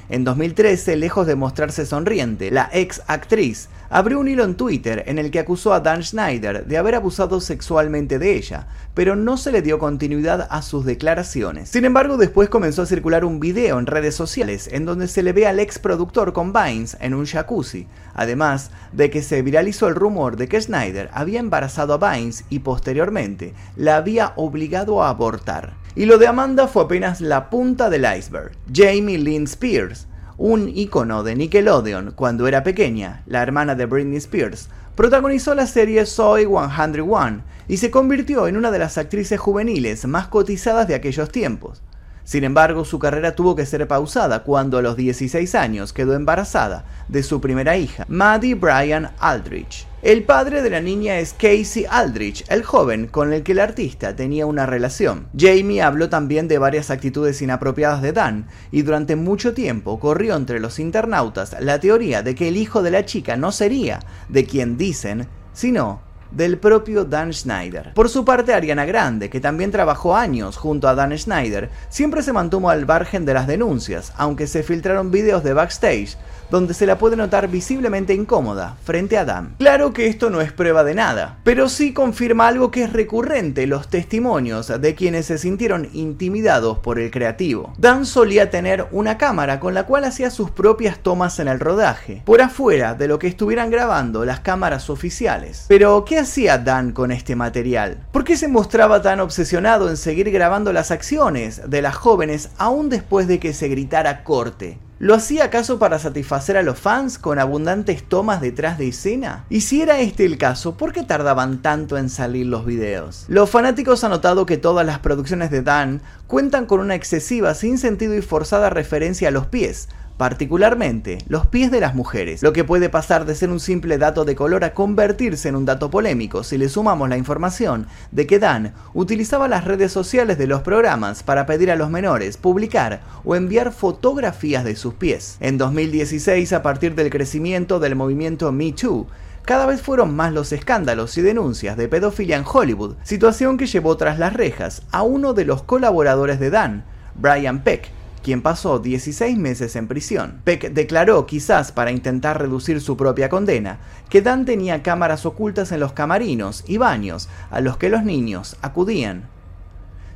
En 0.09 0.25
2013, 0.25 0.97
lejos 0.97 1.27
de 1.27 1.35
mostrarse 1.35 1.85
sonriente, 1.85 2.51
la 2.51 2.71
ex 2.73 3.03
actriz 3.09 3.69
abrió 3.89 4.21
un 4.21 4.29
hilo 4.29 4.45
en 4.45 4.57
Twitter 4.57 5.05
en 5.07 5.19
el 5.19 5.31
que 5.31 5.39
acusó 5.39 5.73
a 5.73 5.81
Dan 5.81 6.03
Schneider 6.03 6.67
de 6.67 6.79
haber 6.79 6.95
abusado 6.95 7.41
sexualmente 7.41 8.19
de 8.19 8.35
ella, 8.35 8.67
pero 8.95 9.17
no 9.17 9.37
se 9.37 9.53
le 9.53 9.63
dio 9.63 9.79
continuidad 9.79 10.49
a 10.51 10.63
sus 10.63 10.85
declaraciones. 10.85 11.69
Sin 11.69 11.85
embargo, 11.85 12.17
después 12.17 12.49
comenzó 12.49 12.83
a 12.83 12.87
circular 12.87 13.25
un 13.25 13.41
video 13.41 13.79
en 13.79 13.87
redes 13.87 14.15
sociales 14.15 14.69
en 14.73 14.85
donde 14.85 15.09
se 15.09 15.23
le 15.23 15.33
ve 15.33 15.47
al 15.47 15.61
ex 15.61 15.79
productor 15.79 16.33
con 16.33 16.53
Vines 16.53 16.97
en 17.01 17.15
un 17.15 17.27
jacuzzi, 17.27 17.87
además 18.15 18.71
de 18.93 19.11
que 19.11 19.23
se 19.23 19.43
viralizó 19.43 19.89
el 19.89 19.95
rumor 19.95 20.37
de 20.37 20.49
que 20.49 20.61
Schneider 20.61 21.11
había 21.13 21.41
embarazado 21.41 21.95
a 21.95 22.13
Vines 22.13 22.45
y 22.49 22.61
posteriormente 22.61 23.55
la 23.77 23.97
había 23.97 24.33
obligado 24.37 25.03
a 25.03 25.11
abortar. 25.11 25.75
Y 25.95 26.05
lo 26.05 26.19
de 26.19 26.27
Amanda 26.27 26.69
fue 26.69 26.83
apenas 26.83 27.23
la 27.23 27.49
punta 27.49 27.89
del 27.89 28.05
iceberg. 28.05 28.53
Jamie 28.73 29.17
Lynn 29.17 29.45
Spears, 29.45 30.07
un 30.39 30.69
icono 30.69 31.23
de 31.23 31.35
Nickelodeon 31.35 32.13
cuando 32.15 32.47
era 32.47 32.63
pequeña, 32.63 33.23
la 33.27 33.43
hermana 33.43 33.75
de 33.75 33.87
Britney 33.87 34.19
Spears, 34.19 34.69
protagonizó 34.95 35.55
la 35.55 35.67
serie 35.67 36.05
Soy 36.05 36.45
101 36.45 37.43
y 37.69 37.79
se 37.79 37.91
convirtió 37.91 38.47
en 38.47 38.57
una 38.57 38.71
de 38.71 38.79
las 38.79 38.99
actrices 38.99 39.41
juveniles 39.41 40.07
más 40.07 40.29
cotizadas 40.29 40.89
de 40.89 40.95
aquellos 40.95 41.31
tiempos. 41.31 41.83
Sin 42.27 42.43
embargo, 42.43 42.85
su 42.85 42.99
carrera 42.99 43.37
tuvo 43.37 43.55
que 43.55 43.65
ser 43.67 43.87
pausada 43.87 44.43
cuando 44.43 44.79
a 44.79 44.83
los 44.83 44.97
16 44.97 45.55
años 45.55 45.93
quedó 45.93 46.15
embarazada 46.15 46.85
de 47.07 47.23
su 47.23 47.41
primera 47.41 47.77
hija, 47.77 48.05
Maddie 48.09 48.57
Bryan 48.57 49.13
Aldrich. 49.21 49.87
El 50.03 50.25
padre 50.25 50.61
de 50.61 50.71
la 50.71 50.81
niña 50.81 51.21
es 51.21 51.35
Casey 51.35 51.87
Aldrich, 51.89 52.45
el 52.49 52.65
joven 52.65 53.07
con 53.07 53.33
el 53.33 53.45
que 53.45 53.53
el 53.53 53.61
artista 53.61 54.17
tenía 54.17 54.45
una 54.45 54.67
relación. 54.67 55.29
Jamie 55.39 55.83
habló 55.83 56.09
también 56.09 56.49
de 56.49 56.59
varias 56.59 56.91
actitudes 56.91 57.41
inapropiadas 57.43 58.03
de 58.03 58.13
Dan, 58.13 58.49
y 58.73 58.83
durante 58.83 59.15
mucho 59.15 59.55
tiempo 59.55 60.01
corrió 60.01 60.35
entre 60.35 60.59
los 60.59 60.81
internautas 60.81 61.55
la 61.61 61.79
teoría 61.79 62.25
de 62.25 62.35
que 62.35 62.49
el 62.49 62.57
hijo 62.57 62.83
de 62.83 62.91
la 62.91 63.05
chica 63.05 63.37
no 63.37 63.53
sería 63.53 64.01
de 64.29 64.45
quien 64.45 64.77
dicen, 64.77 65.29
sino 65.53 66.06
del 66.31 66.59
propio 66.59 67.05
Dan 67.05 67.33
Schneider. 67.33 67.93
Por 67.95 68.09
su 68.09 68.25
parte, 68.25 68.55
Ariana 68.55 68.85
Grande, 68.85 69.31
que 69.31 69.41
también 69.41 69.71
trabajó 69.71 70.17
años 70.17 70.57
junto 70.57 70.89
a 70.89 70.95
Dan 70.95 71.17
Schneider, 71.17 71.71
siempre 71.89 72.23
se 72.23 72.33
mantuvo 72.33 72.71
al 72.71 72.87
margen 72.87 73.25
de 73.25 73.35
las 73.35 73.47
denuncias, 73.47 74.13
aunque 74.17 74.47
se 74.47 74.63
filtraron 74.63 75.11
videos 75.11 75.45
de 75.45 75.53
backstage 75.53 76.17
donde 76.51 76.75
se 76.75 76.87
la 76.87 76.99
puede 76.99 77.17
notar 77.17 77.49
visiblemente 77.49 78.15
incómoda 78.15 78.77
frente 78.85 79.19
a 79.19 79.25
Dan. 79.25 79.55
Claro 79.59 79.93
que 79.93 80.07
esto 80.07 80.31
no 80.31 80.41
es 80.41 80.53
prueba 80.53 80.85
de 80.85 80.95
nada, 80.95 81.39
pero 81.45 81.69
sí 81.69 81.93
confirma 81.93 82.47
algo 82.47 82.71
que 82.71 82.85
es 82.85 82.93
recurrente 82.93 83.67
los 83.67 83.89
testimonios 83.89 84.69
de 84.81 84.95
quienes 84.95 85.27
se 85.27 85.39
sintieron 85.39 85.89
intimidados 85.93 86.79
por 86.79 86.99
el 86.99 87.11
creativo. 87.11 87.73
Dan 87.79 88.07
solía 88.07 88.51
tener 88.51 88.87
una 88.93 89.19
cámara 89.19 89.61
con 89.61 89.75
la 89.75 89.87
cual 89.87 90.05
hacía 90.05 90.31
sus 90.31 90.51
propias 90.51 90.99
tomas 90.99 91.39
en 91.39 91.49
el 91.49 91.61
rodaje, 91.61 92.23
por 92.25 92.41
afuera 92.41 92.95
de 92.95 93.09
lo 93.09 93.19
que 93.19 93.27
estuvieran 93.27 93.71
grabando 93.71 94.25
las 94.25 94.41
cámaras 94.41 94.91
oficiales. 94.91 95.65
Pero, 95.69 96.05
¿qué 96.05 96.16
hacía 96.19 96.59
Dan 96.59 96.93
con 96.93 97.13
este 97.13 97.37
material? 97.37 98.07
¿Por 98.13 98.25
qué 98.25 98.37
se 98.37 98.49
mostraba 98.49 99.03
tan 99.03 99.21
obsesionado 99.21 99.89
en 99.89 99.97
seguir 99.97 100.31
grabando 100.31 100.73
las 100.73 100.91
acciones 100.91 101.63
de 101.69 101.83
las 101.83 101.95
jóvenes 101.95 102.51
aún 102.59 102.89
después 102.89 103.27
de 103.29 103.39
que 103.39 103.53
se 103.53 103.69
gritara 103.69 104.25
corte? 104.25 104.79
¿Lo 104.99 105.15
hacía 105.15 105.45
acaso 105.45 105.79
para 105.79 105.99
satisfacer 105.99 106.57
a 106.57 106.63
los 106.63 106.79
fans 106.79 107.19
con 107.19 107.39
abundantes 107.39 108.03
tomas 108.03 108.41
detrás 108.41 108.79
de 108.79 108.89
escena? 108.89 109.45
Y 109.51 109.61
si 109.61 109.83
era 109.83 110.01
este 110.01 110.25
el 110.25 110.39
caso, 110.39 110.79
¿por 110.79 110.95
qué 110.95 111.03
tardaban 111.03 111.61
tanto 111.61 111.99
en 111.99 112.09
salir 112.09 112.47
los 112.47 112.65
videos? 112.65 113.27
Los 113.29 113.51
fanáticos 113.51 114.05
han 114.05 114.13
notado 114.13 114.47
que 114.47 114.57
todas 114.57 114.87
las 114.87 115.01
producciones 115.01 115.51
de 115.51 115.61
Dan 115.61 116.01
cuentan 116.27 116.65
con 116.65 116.81
una 116.81 116.95
excesiva, 116.95 117.53
sin 117.53 117.77
sentido 117.77 118.15
y 118.15 118.23
forzada 118.23 118.71
referencia 118.71 119.29
a 119.29 119.33
los 119.33 119.47
pies, 119.49 119.91
particularmente 120.17 121.19
los 121.29 121.47
pies 121.47 121.71
de 121.71 121.81
las 121.81 121.95
mujeres, 121.95 122.43
lo 122.43 122.53
que 122.53 122.65
puede 122.65 122.89
pasar 122.89 123.27
de 123.27 123.35
ser 123.35 123.51
un 123.51 123.61
simple 123.61 123.99
dato 123.99 124.25
de 124.25 124.35
color 124.35 124.65
a 124.65 124.75
convertirse 124.75 125.49
en 125.49 125.57
un 125.57 125.65
dato 125.65 125.91
polémico 125.91 126.43
si 126.43 126.59
le 126.59 126.69
sumamos 126.69 127.09
la 127.09 127.17
información 127.17 127.87
de 128.13 128.27
que 128.27 128.39
Dan 128.39 128.73
utilizaba 128.95 129.49
las 129.49 129.65
redes 129.65 129.93
sociales 129.93 130.39
de 130.39 130.47
los 130.47 130.63
programas 130.63 131.23
para 131.23 131.47
pedir 131.47 131.71
a 131.71 131.77
los 131.77 131.91
menores 131.91 132.37
publicar 132.37 133.03
o 133.25 133.37
enviar 133.37 133.73
fotografías 133.73 134.65
de 134.65 134.77
sus 134.77 134.95
pies. 134.95 135.37
En 135.41 135.59
2016, 135.59 136.53
a 136.53 136.63
partir 136.63 136.95
del 136.95 137.11
crecimiento 137.11 137.79
del 137.79 137.95
movimiento 137.95 138.53
Me 138.53 138.73
Too, 138.73 139.07
cada 139.43 139.67
vez 139.67 139.81
fueron 139.81 140.17
más 140.17 140.33
los 140.33 140.51
escándalos 140.51 141.17
y 141.19 141.23
denuncias 141.23 141.77
de 141.77 141.89
pedofilia 141.89 142.37
en 142.37 142.45
Hollywood, 142.45 142.97
situación 143.05 143.57
que 143.59 143.67
llevó 143.67 143.97
tras 143.97 144.19
las 144.19 144.33
rejas 144.33 144.83
a 144.91 145.03
uno 145.03 145.35
de 145.35 145.45
los 145.45 145.63
colaboradores 145.63 146.41
de 146.41 146.51
Dan, 146.51 146.85
Brian 147.15 147.63
Peck, 147.63 147.91
quien 148.27 148.43
pasó 148.43 148.81
16 148.81 149.39
meses 149.39 149.77
en 149.77 149.87
prisión. 149.87 150.41
Peck 150.43 150.73
declaró, 150.73 151.27
quizás 151.27 151.71
para 151.71 151.93
intentar 151.93 152.41
reducir 152.41 152.81
su 152.81 152.97
propia 152.97 153.29
condena, 153.29 153.79
que 154.09 154.21
Dan 154.21 154.45
tenía 154.45 154.83
cámaras 154.83 155.25
ocultas 155.27 155.71
en 155.71 155.79
los 155.79 155.93
camarinos 155.93 156.65
y 156.67 156.77
baños 156.77 157.29
a 157.53 157.61
los 157.61 157.77
que 157.77 157.89
los 157.89 158.03
niños 158.03 158.57
acudían. 158.63 159.29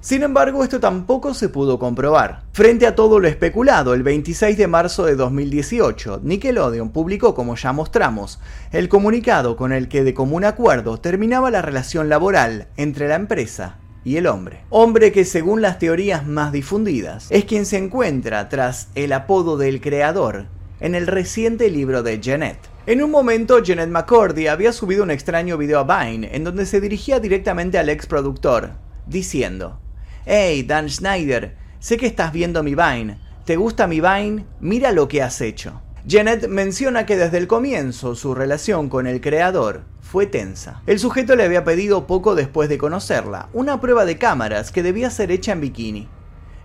Sin 0.00 0.24
embargo, 0.24 0.64
esto 0.64 0.80
tampoco 0.80 1.34
se 1.34 1.50
pudo 1.50 1.78
comprobar. 1.78 2.42
Frente 2.52 2.88
a 2.88 2.96
todo 2.96 3.20
lo 3.20 3.28
especulado, 3.28 3.94
el 3.94 4.02
26 4.02 4.58
de 4.58 4.66
marzo 4.66 5.04
de 5.04 5.14
2018, 5.14 6.18
Nickelodeon 6.24 6.90
publicó, 6.90 7.36
como 7.36 7.54
ya 7.54 7.72
mostramos, 7.72 8.40
el 8.72 8.88
comunicado 8.88 9.54
con 9.54 9.72
el 9.72 9.86
que 9.86 10.02
de 10.02 10.14
común 10.14 10.44
acuerdo 10.44 10.98
terminaba 10.98 11.52
la 11.52 11.62
relación 11.62 12.08
laboral 12.08 12.66
entre 12.76 13.06
la 13.06 13.14
empresa 13.14 13.79
y 14.04 14.16
el 14.16 14.26
hombre. 14.26 14.60
Hombre 14.70 15.12
que 15.12 15.24
según 15.24 15.62
las 15.62 15.78
teorías 15.78 16.26
más 16.26 16.52
difundidas 16.52 17.26
es 17.30 17.44
quien 17.44 17.66
se 17.66 17.78
encuentra 17.78 18.48
tras 18.48 18.88
el 18.94 19.12
apodo 19.12 19.56
del 19.56 19.80
creador 19.80 20.46
en 20.80 20.94
el 20.94 21.06
reciente 21.06 21.70
libro 21.70 22.02
de 22.02 22.20
Janet. 22.22 22.58
En 22.86 23.02
un 23.02 23.10
momento, 23.10 23.60
Janet 23.64 23.90
McCordy 23.90 24.46
había 24.46 24.72
subido 24.72 25.02
un 25.02 25.10
extraño 25.10 25.58
video 25.58 25.80
a 25.80 25.84
Vine 25.84 26.34
en 26.34 26.44
donde 26.44 26.66
se 26.66 26.80
dirigía 26.80 27.20
directamente 27.20 27.78
al 27.78 27.90
ex 27.90 28.06
productor, 28.06 28.72
diciendo: 29.06 29.80
Hey, 30.24 30.62
Dan 30.62 30.88
Schneider, 30.88 31.56
sé 31.78 31.98
que 31.98 32.06
estás 32.06 32.32
viendo 32.32 32.62
mi 32.62 32.74
Vine. 32.74 33.18
¿Te 33.44 33.56
gusta 33.56 33.86
mi 33.86 34.00
Vine? 34.00 34.46
Mira 34.60 34.92
lo 34.92 35.08
que 35.08 35.22
has 35.22 35.40
hecho. 35.40 35.82
Janet 36.08 36.48
menciona 36.48 37.04
que 37.04 37.16
desde 37.16 37.38
el 37.38 37.46
comienzo 37.46 38.14
su 38.14 38.34
relación 38.34 38.88
con 38.88 39.06
el 39.06 39.20
creador 39.20 39.82
fue 40.00 40.26
tensa. 40.26 40.82
El 40.86 40.98
sujeto 40.98 41.36
le 41.36 41.44
había 41.44 41.64
pedido 41.64 42.06
poco 42.06 42.34
después 42.34 42.68
de 42.68 42.78
conocerla, 42.78 43.48
una 43.52 43.80
prueba 43.80 44.04
de 44.04 44.16
cámaras 44.16 44.72
que 44.72 44.82
debía 44.82 45.10
ser 45.10 45.30
hecha 45.30 45.52
en 45.52 45.60
bikini. 45.60 46.08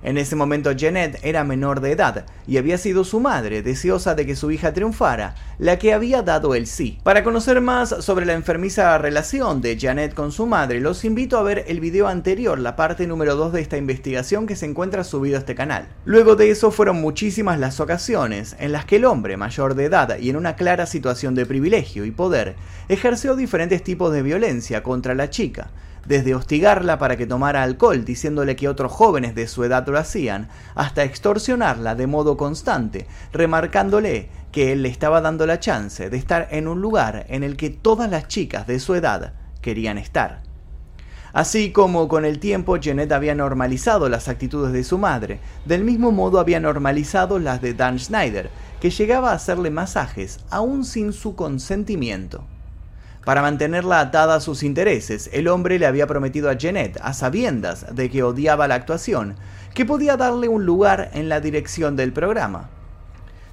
En 0.03 0.17
ese 0.17 0.35
momento 0.35 0.71
Janet 0.77 1.19
era 1.23 1.43
menor 1.43 1.81
de 1.81 1.91
edad 1.91 2.25
y 2.47 2.57
había 2.57 2.77
sido 2.77 3.03
su 3.03 3.19
madre, 3.19 3.63
deseosa 3.63 4.13
de 4.13 4.25
que 4.25 4.35
su 4.35 4.51
hija 4.51 4.73
triunfara, 4.73 5.35
la 5.57 5.79
que 5.79 5.93
había 5.93 6.21
dado 6.21 6.53
el 6.53 6.67
sí. 6.67 6.99
Para 7.03 7.23
conocer 7.23 7.59
más 7.61 7.89
sobre 7.89 8.25
la 8.25 8.33
enfermiza 8.33 8.97
relación 8.97 9.61
de 9.61 9.79
Janet 9.79 10.13
con 10.13 10.31
su 10.31 10.45
madre, 10.45 10.79
los 10.79 11.05
invito 11.05 11.37
a 11.37 11.43
ver 11.43 11.65
el 11.67 11.79
video 11.79 12.07
anterior, 12.07 12.59
la 12.59 12.75
parte 12.75 13.07
número 13.07 13.35
2 13.35 13.53
de 13.53 13.61
esta 13.61 13.77
investigación 13.77 14.45
que 14.45 14.55
se 14.55 14.65
encuentra 14.65 15.03
subido 15.03 15.37
a 15.37 15.39
este 15.39 15.55
canal. 15.55 15.87
Luego 16.05 16.35
de 16.35 16.51
eso 16.51 16.71
fueron 16.71 17.01
muchísimas 17.01 17.59
las 17.59 17.79
ocasiones 17.79 18.55
en 18.59 18.71
las 18.71 18.85
que 18.85 18.97
el 18.97 19.05
hombre 19.05 19.37
mayor 19.37 19.75
de 19.75 19.85
edad 19.85 20.17
y 20.19 20.29
en 20.29 20.35
una 20.35 20.55
clara 20.55 20.85
situación 20.85 21.35
de 21.35 21.45
privilegio 21.45 22.05
y 22.05 22.11
poder 22.11 22.55
ejerció 22.89 23.35
diferentes 23.35 23.83
tipos 23.83 24.13
de 24.13 24.21
violencia 24.21 24.83
contra 24.83 25.15
la 25.15 25.29
chica, 25.29 25.69
desde 26.05 26.35
hostigarla 26.35 26.97
para 26.97 27.17
que 27.17 27.27
tomara 27.27 27.63
alcohol 27.63 28.05
diciéndole 28.05 28.55
que 28.55 28.69
otros 28.69 28.91
jóvenes 28.91 29.35
de 29.35 29.47
su 29.47 29.63
edad 29.63 29.88
lo 29.88 29.97
hacían, 29.97 30.50
hasta 30.75 31.03
extorsionarla 31.03 31.95
de 31.95 32.07
modo 32.07 32.38
constante, 32.38 33.07
remarcándole 33.33 34.29
que 34.51 34.71
él 34.71 34.83
le 34.83 34.89
estaba 34.89 35.21
dando 35.21 35.45
la 35.45 35.59
chance 35.59 36.09
de 36.09 36.17
estar 36.17 36.47
en 36.51 36.67
un 36.67 36.81
lugar 36.81 37.25
en 37.29 37.43
el 37.43 37.57
que 37.57 37.69
todas 37.69 38.09
las 38.09 38.27
chicas 38.27 38.67
de 38.67 38.79
su 38.79 38.95
edad 38.95 39.33
querían 39.62 39.97
estar. 39.97 40.43
Así 41.33 41.74
como 41.74 42.07
con 42.07 42.24
el 42.24 42.39
tiempo 42.39 42.77
Janet 42.81 43.12
había 43.12 43.35
normalizado 43.35 44.07
las 44.07 44.29
actitudes 44.29 44.71
de 44.71 44.85
su 44.85 44.97
madre, 44.97 45.41
del 45.65 45.83
mismo 45.83 46.13
modo 46.13 46.39
había 46.39 46.62
normalizado 46.62 47.39
las 47.39 47.62
de 47.62 47.74
Dan 47.74 48.00
Schneider, 48.00 48.50
que 48.79 48.89
llegaba 48.89 49.31
a 49.31 49.35
hacerle 49.35 49.69
masajes 49.69 50.39
aún 50.50 50.85
sin 50.85 51.12
su 51.12 51.35
consentimiento. 51.35 52.45
Para 53.25 53.41
mantenerla 53.41 54.01
atada 54.01 54.36
a 54.36 54.39
sus 54.39 54.62
intereses, 54.62 55.32
el 55.34 55.48
hombre 55.48 55.79
le 55.79 55.88
había 55.88 56.05
prometido 56.05 56.48
a 56.48 56.53
Jeanette, 56.53 57.00
a 57.01 57.12
sabiendas 57.12 57.88
de 57.96 58.12
que 58.12 58.22
odiaba 58.22 58.67
la 58.67 58.75
actuación, 58.75 59.36
que 59.74 59.84
podía 59.84 60.15
darle 60.15 60.48
un 60.48 60.63
lugar 60.63 61.10
en 61.13 61.27
la 61.27 61.41
dirección 61.41 61.96
del 61.96 62.13
programa. 62.13 62.70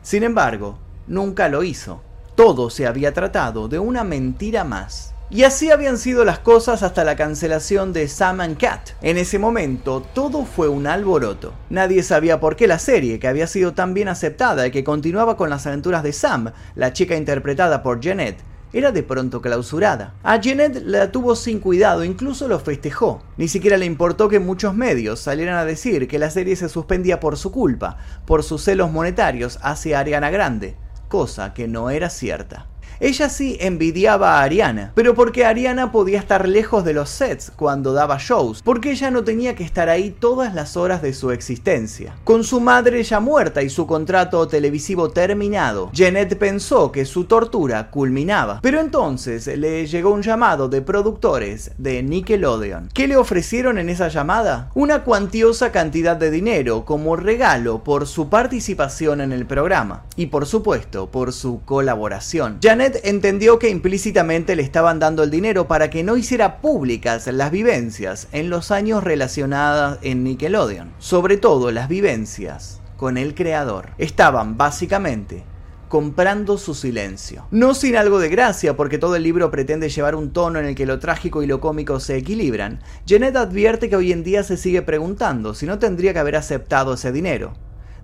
Sin 0.03 0.25
embargo, 0.25 0.79
nunca 1.07 1.49
lo 1.49 1.63
hizo. 1.63 2.03
Todo 2.35 2.69
se 2.69 2.87
había 2.87 3.15
tratado 3.15 3.69
de 3.69 3.79
una 3.79 4.05
mentira 4.05 4.63
más. 4.63 5.15
Y 5.31 5.45
así 5.45 5.71
habían 5.71 5.97
sido 5.97 6.27
las 6.27 6.39
cosas 6.39 6.83
hasta 6.83 7.05
la 7.05 7.17
cancelación 7.17 7.95
de 7.95 8.09
Sam 8.09 8.43
and 8.43 8.59
Cat. 8.59 8.91
En 9.01 9.17
ese 9.17 9.39
momento 9.39 10.03
todo 10.15 10.45
fue 10.45 10.69
un 10.69 10.87
alboroto. 10.87 11.55
Nadie 11.71 12.03
sabía 12.03 12.41
por 12.41 12.57
qué 12.57 12.67
la 12.67 12.79
serie, 12.79 13.19
que 13.19 13.29
había 13.29 13.47
sido 13.47 13.73
tan 13.73 13.95
bien 13.95 14.09
aceptada 14.09 14.67
y 14.67 14.71
que 14.71 14.85
continuaba 14.85 15.39
con 15.39 15.49
las 15.49 15.67
aventuras 15.67 16.03
de 16.03 16.13
Sam, 16.13 16.53
la 16.75 16.93
chica 16.93 17.17
interpretada 17.17 17.83
por 17.83 18.01
Jeanette, 18.01 18.45
era 18.73 18.93
de 18.93 19.03
pronto 19.03 19.41
clausurada. 19.43 20.15
A 20.23 20.41
Jeanette 20.41 20.83
la 20.85 21.13
tuvo 21.13 21.37
sin 21.37 21.61
cuidado, 21.61 22.05
incluso 22.05 22.49
lo 22.49 22.59
festejó. 22.59 23.23
Ni 23.37 23.49
siquiera 23.49 23.77
le 23.77 23.87
importó 23.87 24.29
que 24.29 24.41
muchos 24.41 24.75
medios 24.75 25.21
salieran 25.21 25.57
a 25.57 25.65
decir 25.65 26.09
que 26.09 26.19
la 26.19 26.31
serie 26.31 26.57
se 26.57 26.69
suspendía 26.69 27.21
por 27.21 27.37
su 27.37 27.53
culpa, 27.53 27.99
por 28.27 28.43
sus 28.43 28.63
celos 28.63 28.91
monetarios 28.91 29.59
hacia 29.63 29.99
Ariana 29.99 30.31
Grande, 30.31 30.77
cosa 31.09 31.53
que 31.55 31.69
no 31.69 31.91
era 31.91 32.09
cierta. 32.09 32.72
Ella 33.05 33.29
sí 33.29 33.57
envidiaba 33.59 34.39
a 34.39 34.45
Ariana, 34.45 34.93
pero 34.95 35.17
porque 35.17 35.45
Ariana 35.45 35.91
podía 35.91 36.21
estar 36.21 36.49
lejos 36.49 36.85
de 36.85 36.93
los 36.93 37.11
sets 37.11 37.51
cuando 37.51 37.93
daba 37.93 38.19
shows, 38.21 38.63
porque 38.63 38.93
ella 38.93 39.11
no 39.11 39.25
tenía 39.25 39.57
que 39.57 39.65
estar 39.65 39.89
ahí 39.89 40.13
todas 40.13 40.55
las 40.55 40.77
horas 40.77 41.03
de 41.03 41.13
su 41.13 41.33
existencia. 41.33 42.15
Con 42.23 42.45
su 42.45 42.61
madre 42.61 43.03
ya 43.03 43.19
muerta 43.19 43.61
y 43.61 43.71
su 43.71 43.89
contrato 43.89 44.47
televisivo 44.47 45.11
terminado, 45.11 45.91
Jeanette 45.93 46.37
pensó 46.37 46.93
que 46.93 47.05
su 47.05 47.25
tortura 47.25 47.91
culminaba. 47.91 48.61
Pero 48.63 48.79
entonces 48.79 49.49
le 49.49 49.85
llegó 49.89 50.13
un 50.13 50.23
llamado 50.23 50.69
de 50.69 50.81
productores 50.81 51.73
de 51.79 52.05
Nickelodeon. 52.05 52.89
¿Qué 52.95 53.09
le 53.09 53.17
ofrecieron 53.17 53.79
en 53.79 53.89
esa 53.89 54.07
llamada? 54.07 54.71
Una 54.75 55.03
cuantiosa 55.03 55.73
cantidad 55.73 56.17
de 56.17 56.31
dinero 56.31 56.85
como 56.85 57.17
regalo 57.17 57.83
por 57.83 58.07
su 58.07 58.29
participación 58.29 59.21
en 59.21 59.33
el 59.33 59.45
programa 59.45 60.05
y 60.15 60.27
por 60.27 60.47
supuesto 60.47 61.11
por 61.11 61.33
su 61.33 61.63
colaboración. 61.65 62.59
Janet 62.93 63.07
entendió 63.07 63.59
que 63.59 63.71
implícitamente 63.71 64.55
le 64.55 64.63
estaban 64.63 64.99
dando 64.99 65.23
el 65.23 65.31
dinero 65.31 65.67
para 65.67 65.89
que 65.89 66.03
no 66.03 66.17
hiciera 66.17 66.61
públicas 66.61 67.27
las 67.27 67.51
vivencias 67.51 68.29
en 68.33 68.51
los 68.51 68.71
años 68.71 69.03
relacionadas 69.03 69.99
en 70.03 70.25
Nickelodeon, 70.25 70.93
sobre 70.99 71.39
todo 71.39 71.71
las 71.71 71.89
vivencias 71.89 72.81
con 72.97 73.17
el 73.17 73.35
creador. 73.35 73.91
Estaban 73.97 74.59
básicamente 74.59 75.45
comprando 75.89 76.59
su 76.59 76.75
silencio. 76.75 77.47
No 77.51 77.75
sin 77.75 77.97
algo 77.97 78.19
de 78.19 78.29
gracia, 78.29 78.77
porque 78.77 78.99
todo 78.99 79.17
el 79.17 79.23
libro 79.23 79.51
pretende 79.51 79.89
llevar 79.89 80.15
un 80.15 80.33
tono 80.33 80.59
en 80.59 80.67
el 80.67 80.75
que 80.75 80.87
lo 80.87 80.99
trágico 80.99 81.43
y 81.43 81.47
lo 81.47 81.61
cómico 81.61 81.99
se 82.01 82.17
equilibran, 82.17 82.81
Janet 83.07 83.37
advierte 83.37 83.89
que 83.89 83.97
hoy 83.97 84.13
en 84.13 84.23
día 84.23 84.43
se 84.43 84.57
sigue 84.57 84.83
preguntando 84.83 85.55
si 85.55 85.67
no 85.67 85.79
tendría 85.79 86.13
que 86.13 86.19
haber 86.19 86.37
aceptado 86.37 86.95
ese 86.95 87.13
dinero. 87.13 87.55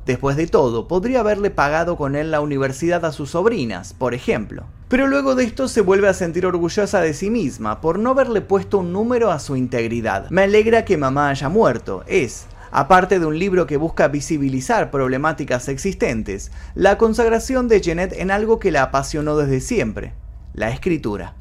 Después 0.08 0.38
de 0.38 0.46
todo, 0.46 0.88
podría 0.88 1.20
haberle 1.20 1.50
pagado 1.50 1.98
con 1.98 2.16
él 2.16 2.30
la 2.30 2.40
universidad 2.40 3.04
a 3.04 3.12
sus 3.12 3.32
sobrinas, 3.32 3.92
por 3.92 4.14
ejemplo. 4.14 4.64
Pero 4.88 5.06
luego 5.06 5.34
de 5.34 5.44
esto 5.44 5.68
se 5.68 5.82
vuelve 5.82 6.08
a 6.08 6.14
sentir 6.14 6.46
orgullosa 6.46 7.02
de 7.02 7.12
sí 7.12 7.28
misma 7.28 7.82
por 7.82 7.98
no 7.98 8.12
haberle 8.12 8.40
puesto 8.40 8.78
un 8.78 8.90
número 8.90 9.30
a 9.30 9.38
su 9.38 9.54
integridad. 9.54 10.30
Me 10.30 10.44
alegra 10.44 10.86
que 10.86 10.96
mamá 10.96 11.28
haya 11.28 11.50
muerto, 11.50 12.04
es, 12.06 12.46
aparte 12.70 13.20
de 13.20 13.26
un 13.26 13.38
libro 13.38 13.66
que 13.66 13.76
busca 13.76 14.08
visibilizar 14.08 14.90
problemáticas 14.90 15.68
existentes, 15.68 16.52
la 16.74 16.96
consagración 16.96 17.68
de 17.68 17.82
Jeanette 17.82 18.14
en 18.18 18.30
algo 18.30 18.58
que 18.58 18.72
la 18.72 18.84
apasionó 18.84 19.36
desde 19.36 19.60
siempre, 19.60 20.14
la 20.54 20.70
escritura. 20.70 21.34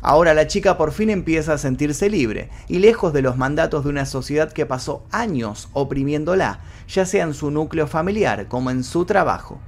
Ahora 0.00 0.32
la 0.32 0.46
chica 0.46 0.78
por 0.78 0.92
fin 0.92 1.10
empieza 1.10 1.54
a 1.54 1.58
sentirse 1.58 2.08
libre 2.08 2.50
y 2.68 2.78
lejos 2.78 3.12
de 3.12 3.22
los 3.22 3.36
mandatos 3.36 3.84
de 3.84 3.90
una 3.90 4.06
sociedad 4.06 4.52
que 4.52 4.64
pasó 4.64 5.02
años 5.10 5.68
oprimiéndola, 5.72 6.60
ya 6.88 7.04
sea 7.04 7.24
en 7.24 7.34
su 7.34 7.50
núcleo 7.50 7.86
familiar 7.88 8.46
como 8.46 8.70
en 8.70 8.84
su 8.84 9.04
trabajo. 9.04 9.60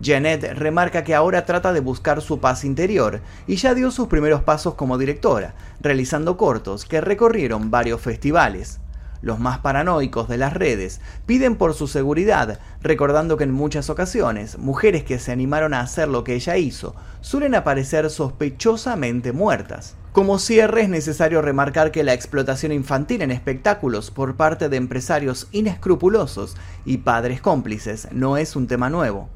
Janet 0.00 0.52
remarca 0.54 1.04
que 1.04 1.14
ahora 1.14 1.46
trata 1.46 1.72
de 1.72 1.80
buscar 1.80 2.20
su 2.20 2.38
paz 2.38 2.64
interior 2.64 3.22
y 3.46 3.56
ya 3.56 3.74
dio 3.74 3.90
sus 3.90 4.08
primeros 4.08 4.42
pasos 4.42 4.74
como 4.74 4.98
directora, 4.98 5.54
realizando 5.80 6.36
cortos 6.36 6.84
que 6.84 7.00
recorrieron 7.00 7.70
varios 7.70 8.00
festivales. 8.00 8.78
Los 9.22 9.38
más 9.38 9.58
paranoicos 9.58 10.28
de 10.28 10.38
las 10.38 10.52
redes, 10.52 11.00
piden 11.26 11.56
por 11.56 11.74
su 11.74 11.86
seguridad, 11.86 12.60
recordando 12.82 13.36
que 13.36 13.44
en 13.44 13.52
muchas 13.52 13.90
ocasiones 13.90 14.58
mujeres 14.58 15.04
que 15.04 15.18
se 15.18 15.32
animaron 15.32 15.74
a 15.74 15.80
hacer 15.80 16.08
lo 16.08 16.24
que 16.24 16.34
ella 16.34 16.56
hizo 16.56 16.94
suelen 17.20 17.54
aparecer 17.54 18.10
sospechosamente 18.10 19.32
muertas. 19.32 19.96
Como 20.12 20.38
cierre 20.38 20.80
es 20.80 20.88
necesario 20.88 21.42
remarcar 21.42 21.90
que 21.90 22.02
la 22.02 22.14
explotación 22.14 22.72
infantil 22.72 23.20
en 23.20 23.30
espectáculos 23.30 24.10
por 24.10 24.36
parte 24.36 24.70
de 24.70 24.78
empresarios 24.78 25.46
inescrupulosos 25.52 26.56
y 26.86 26.98
padres 26.98 27.42
cómplices 27.42 28.08
no 28.12 28.38
es 28.38 28.56
un 28.56 28.66
tema 28.66 28.88
nuevo. 28.88 29.35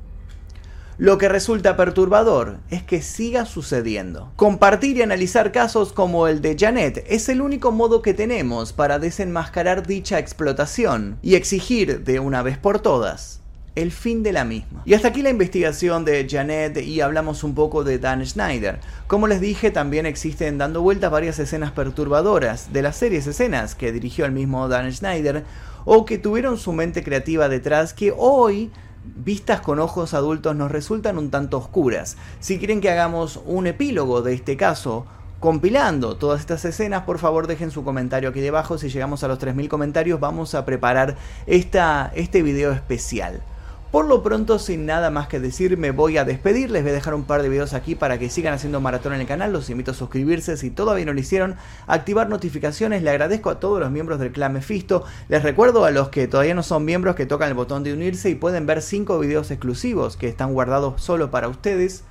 Lo 1.00 1.16
que 1.16 1.30
resulta 1.30 1.78
perturbador 1.78 2.58
es 2.68 2.82
que 2.82 3.00
siga 3.00 3.46
sucediendo. 3.46 4.32
Compartir 4.36 4.98
y 4.98 5.02
analizar 5.02 5.50
casos 5.50 5.94
como 5.94 6.28
el 6.28 6.42
de 6.42 6.58
Janet 6.58 7.06
es 7.08 7.30
el 7.30 7.40
único 7.40 7.72
modo 7.72 8.02
que 8.02 8.12
tenemos 8.12 8.74
para 8.74 8.98
desenmascarar 8.98 9.86
dicha 9.86 10.18
explotación 10.18 11.16
y 11.22 11.36
exigir 11.36 12.04
de 12.04 12.20
una 12.20 12.42
vez 12.42 12.58
por 12.58 12.80
todas 12.80 13.40
el 13.76 13.92
fin 13.92 14.22
de 14.22 14.34
la 14.34 14.44
misma. 14.44 14.82
Y 14.84 14.92
hasta 14.92 15.08
aquí 15.08 15.22
la 15.22 15.30
investigación 15.30 16.04
de 16.04 16.26
Janet 16.28 16.76
y 16.82 17.00
hablamos 17.00 17.44
un 17.44 17.54
poco 17.54 17.82
de 17.82 17.98
Dan 17.98 18.26
Schneider. 18.26 18.80
Como 19.06 19.26
les 19.26 19.40
dije, 19.40 19.70
también 19.70 20.04
existen 20.04 20.58
dando 20.58 20.82
vueltas 20.82 21.10
varias 21.10 21.38
escenas 21.38 21.72
perturbadoras 21.72 22.74
de 22.74 22.82
las 22.82 22.96
series 22.96 23.26
escenas 23.26 23.74
que 23.74 23.90
dirigió 23.90 24.26
el 24.26 24.32
mismo 24.32 24.68
Dan 24.68 24.92
Schneider 24.92 25.44
o 25.86 26.04
que 26.04 26.18
tuvieron 26.18 26.58
su 26.58 26.74
mente 26.74 27.02
creativa 27.02 27.48
detrás 27.48 27.94
que 27.94 28.12
hoy 28.14 28.70
vistas 29.04 29.60
con 29.60 29.78
ojos 29.78 30.14
adultos 30.14 30.56
nos 30.56 30.70
resultan 30.70 31.18
un 31.18 31.30
tanto 31.30 31.58
oscuras. 31.58 32.16
Si 32.40 32.58
quieren 32.58 32.80
que 32.80 32.90
hagamos 32.90 33.40
un 33.46 33.66
epílogo 33.66 34.22
de 34.22 34.34
este 34.34 34.56
caso, 34.56 35.06
compilando 35.40 36.16
todas 36.16 36.40
estas 36.40 36.64
escenas, 36.64 37.04
por 37.04 37.18
favor 37.18 37.46
dejen 37.46 37.70
su 37.70 37.82
comentario 37.82 38.28
aquí 38.28 38.40
debajo. 38.40 38.78
Si 38.78 38.88
llegamos 38.88 39.24
a 39.24 39.28
los 39.28 39.38
3.000 39.38 39.68
comentarios 39.68 40.20
vamos 40.20 40.54
a 40.54 40.64
preparar 40.64 41.16
esta, 41.46 42.12
este 42.14 42.42
video 42.42 42.72
especial. 42.72 43.42
Por 43.90 44.06
lo 44.06 44.22
pronto, 44.22 44.60
sin 44.60 44.86
nada 44.86 45.10
más 45.10 45.26
que 45.26 45.40
decir, 45.40 45.76
me 45.76 45.90
voy 45.90 46.16
a 46.16 46.24
despedir. 46.24 46.70
Les 46.70 46.82
voy 46.82 46.92
a 46.92 46.94
dejar 46.94 47.12
un 47.12 47.24
par 47.24 47.42
de 47.42 47.48
videos 47.48 47.74
aquí 47.74 47.96
para 47.96 48.20
que 48.20 48.30
sigan 48.30 48.54
haciendo 48.54 48.80
maratón 48.80 49.14
en 49.14 49.20
el 49.20 49.26
canal. 49.26 49.52
Los 49.52 49.68
invito 49.68 49.90
a 49.90 49.94
suscribirse 49.94 50.56
si 50.56 50.70
todavía 50.70 51.04
no 51.06 51.12
lo 51.12 51.18
hicieron. 51.18 51.56
Activar 51.88 52.28
notificaciones. 52.28 53.02
Le 53.02 53.10
agradezco 53.10 53.50
a 53.50 53.58
todos 53.58 53.80
los 53.80 53.90
miembros 53.90 54.20
del 54.20 54.30
clan 54.30 54.52
Mephisto. 54.52 55.04
Les 55.28 55.42
recuerdo 55.42 55.84
a 55.84 55.90
los 55.90 56.08
que 56.10 56.28
todavía 56.28 56.54
no 56.54 56.62
son 56.62 56.84
miembros 56.84 57.16
que 57.16 57.26
tocan 57.26 57.48
el 57.48 57.54
botón 57.54 57.82
de 57.82 57.92
unirse 57.92 58.30
y 58.30 58.36
pueden 58.36 58.64
ver 58.64 58.80
5 58.80 59.18
videos 59.18 59.50
exclusivos 59.50 60.16
que 60.16 60.28
están 60.28 60.52
guardados 60.52 61.02
solo 61.02 61.32
para 61.32 61.48
ustedes. 61.48 62.04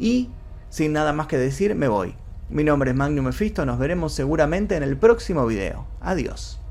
Y 0.00 0.30
sin 0.68 0.92
nada 0.92 1.12
más 1.12 1.28
que 1.28 1.38
decir, 1.38 1.76
me 1.76 1.86
voy. 1.86 2.16
Mi 2.50 2.64
nombre 2.64 2.90
es 2.90 2.96
Magnum 2.96 3.26
Mephisto. 3.26 3.64
Nos 3.64 3.78
veremos 3.78 4.12
seguramente 4.12 4.74
en 4.74 4.82
el 4.82 4.96
próximo 4.96 5.46
video. 5.46 5.86
Adiós. 6.00 6.63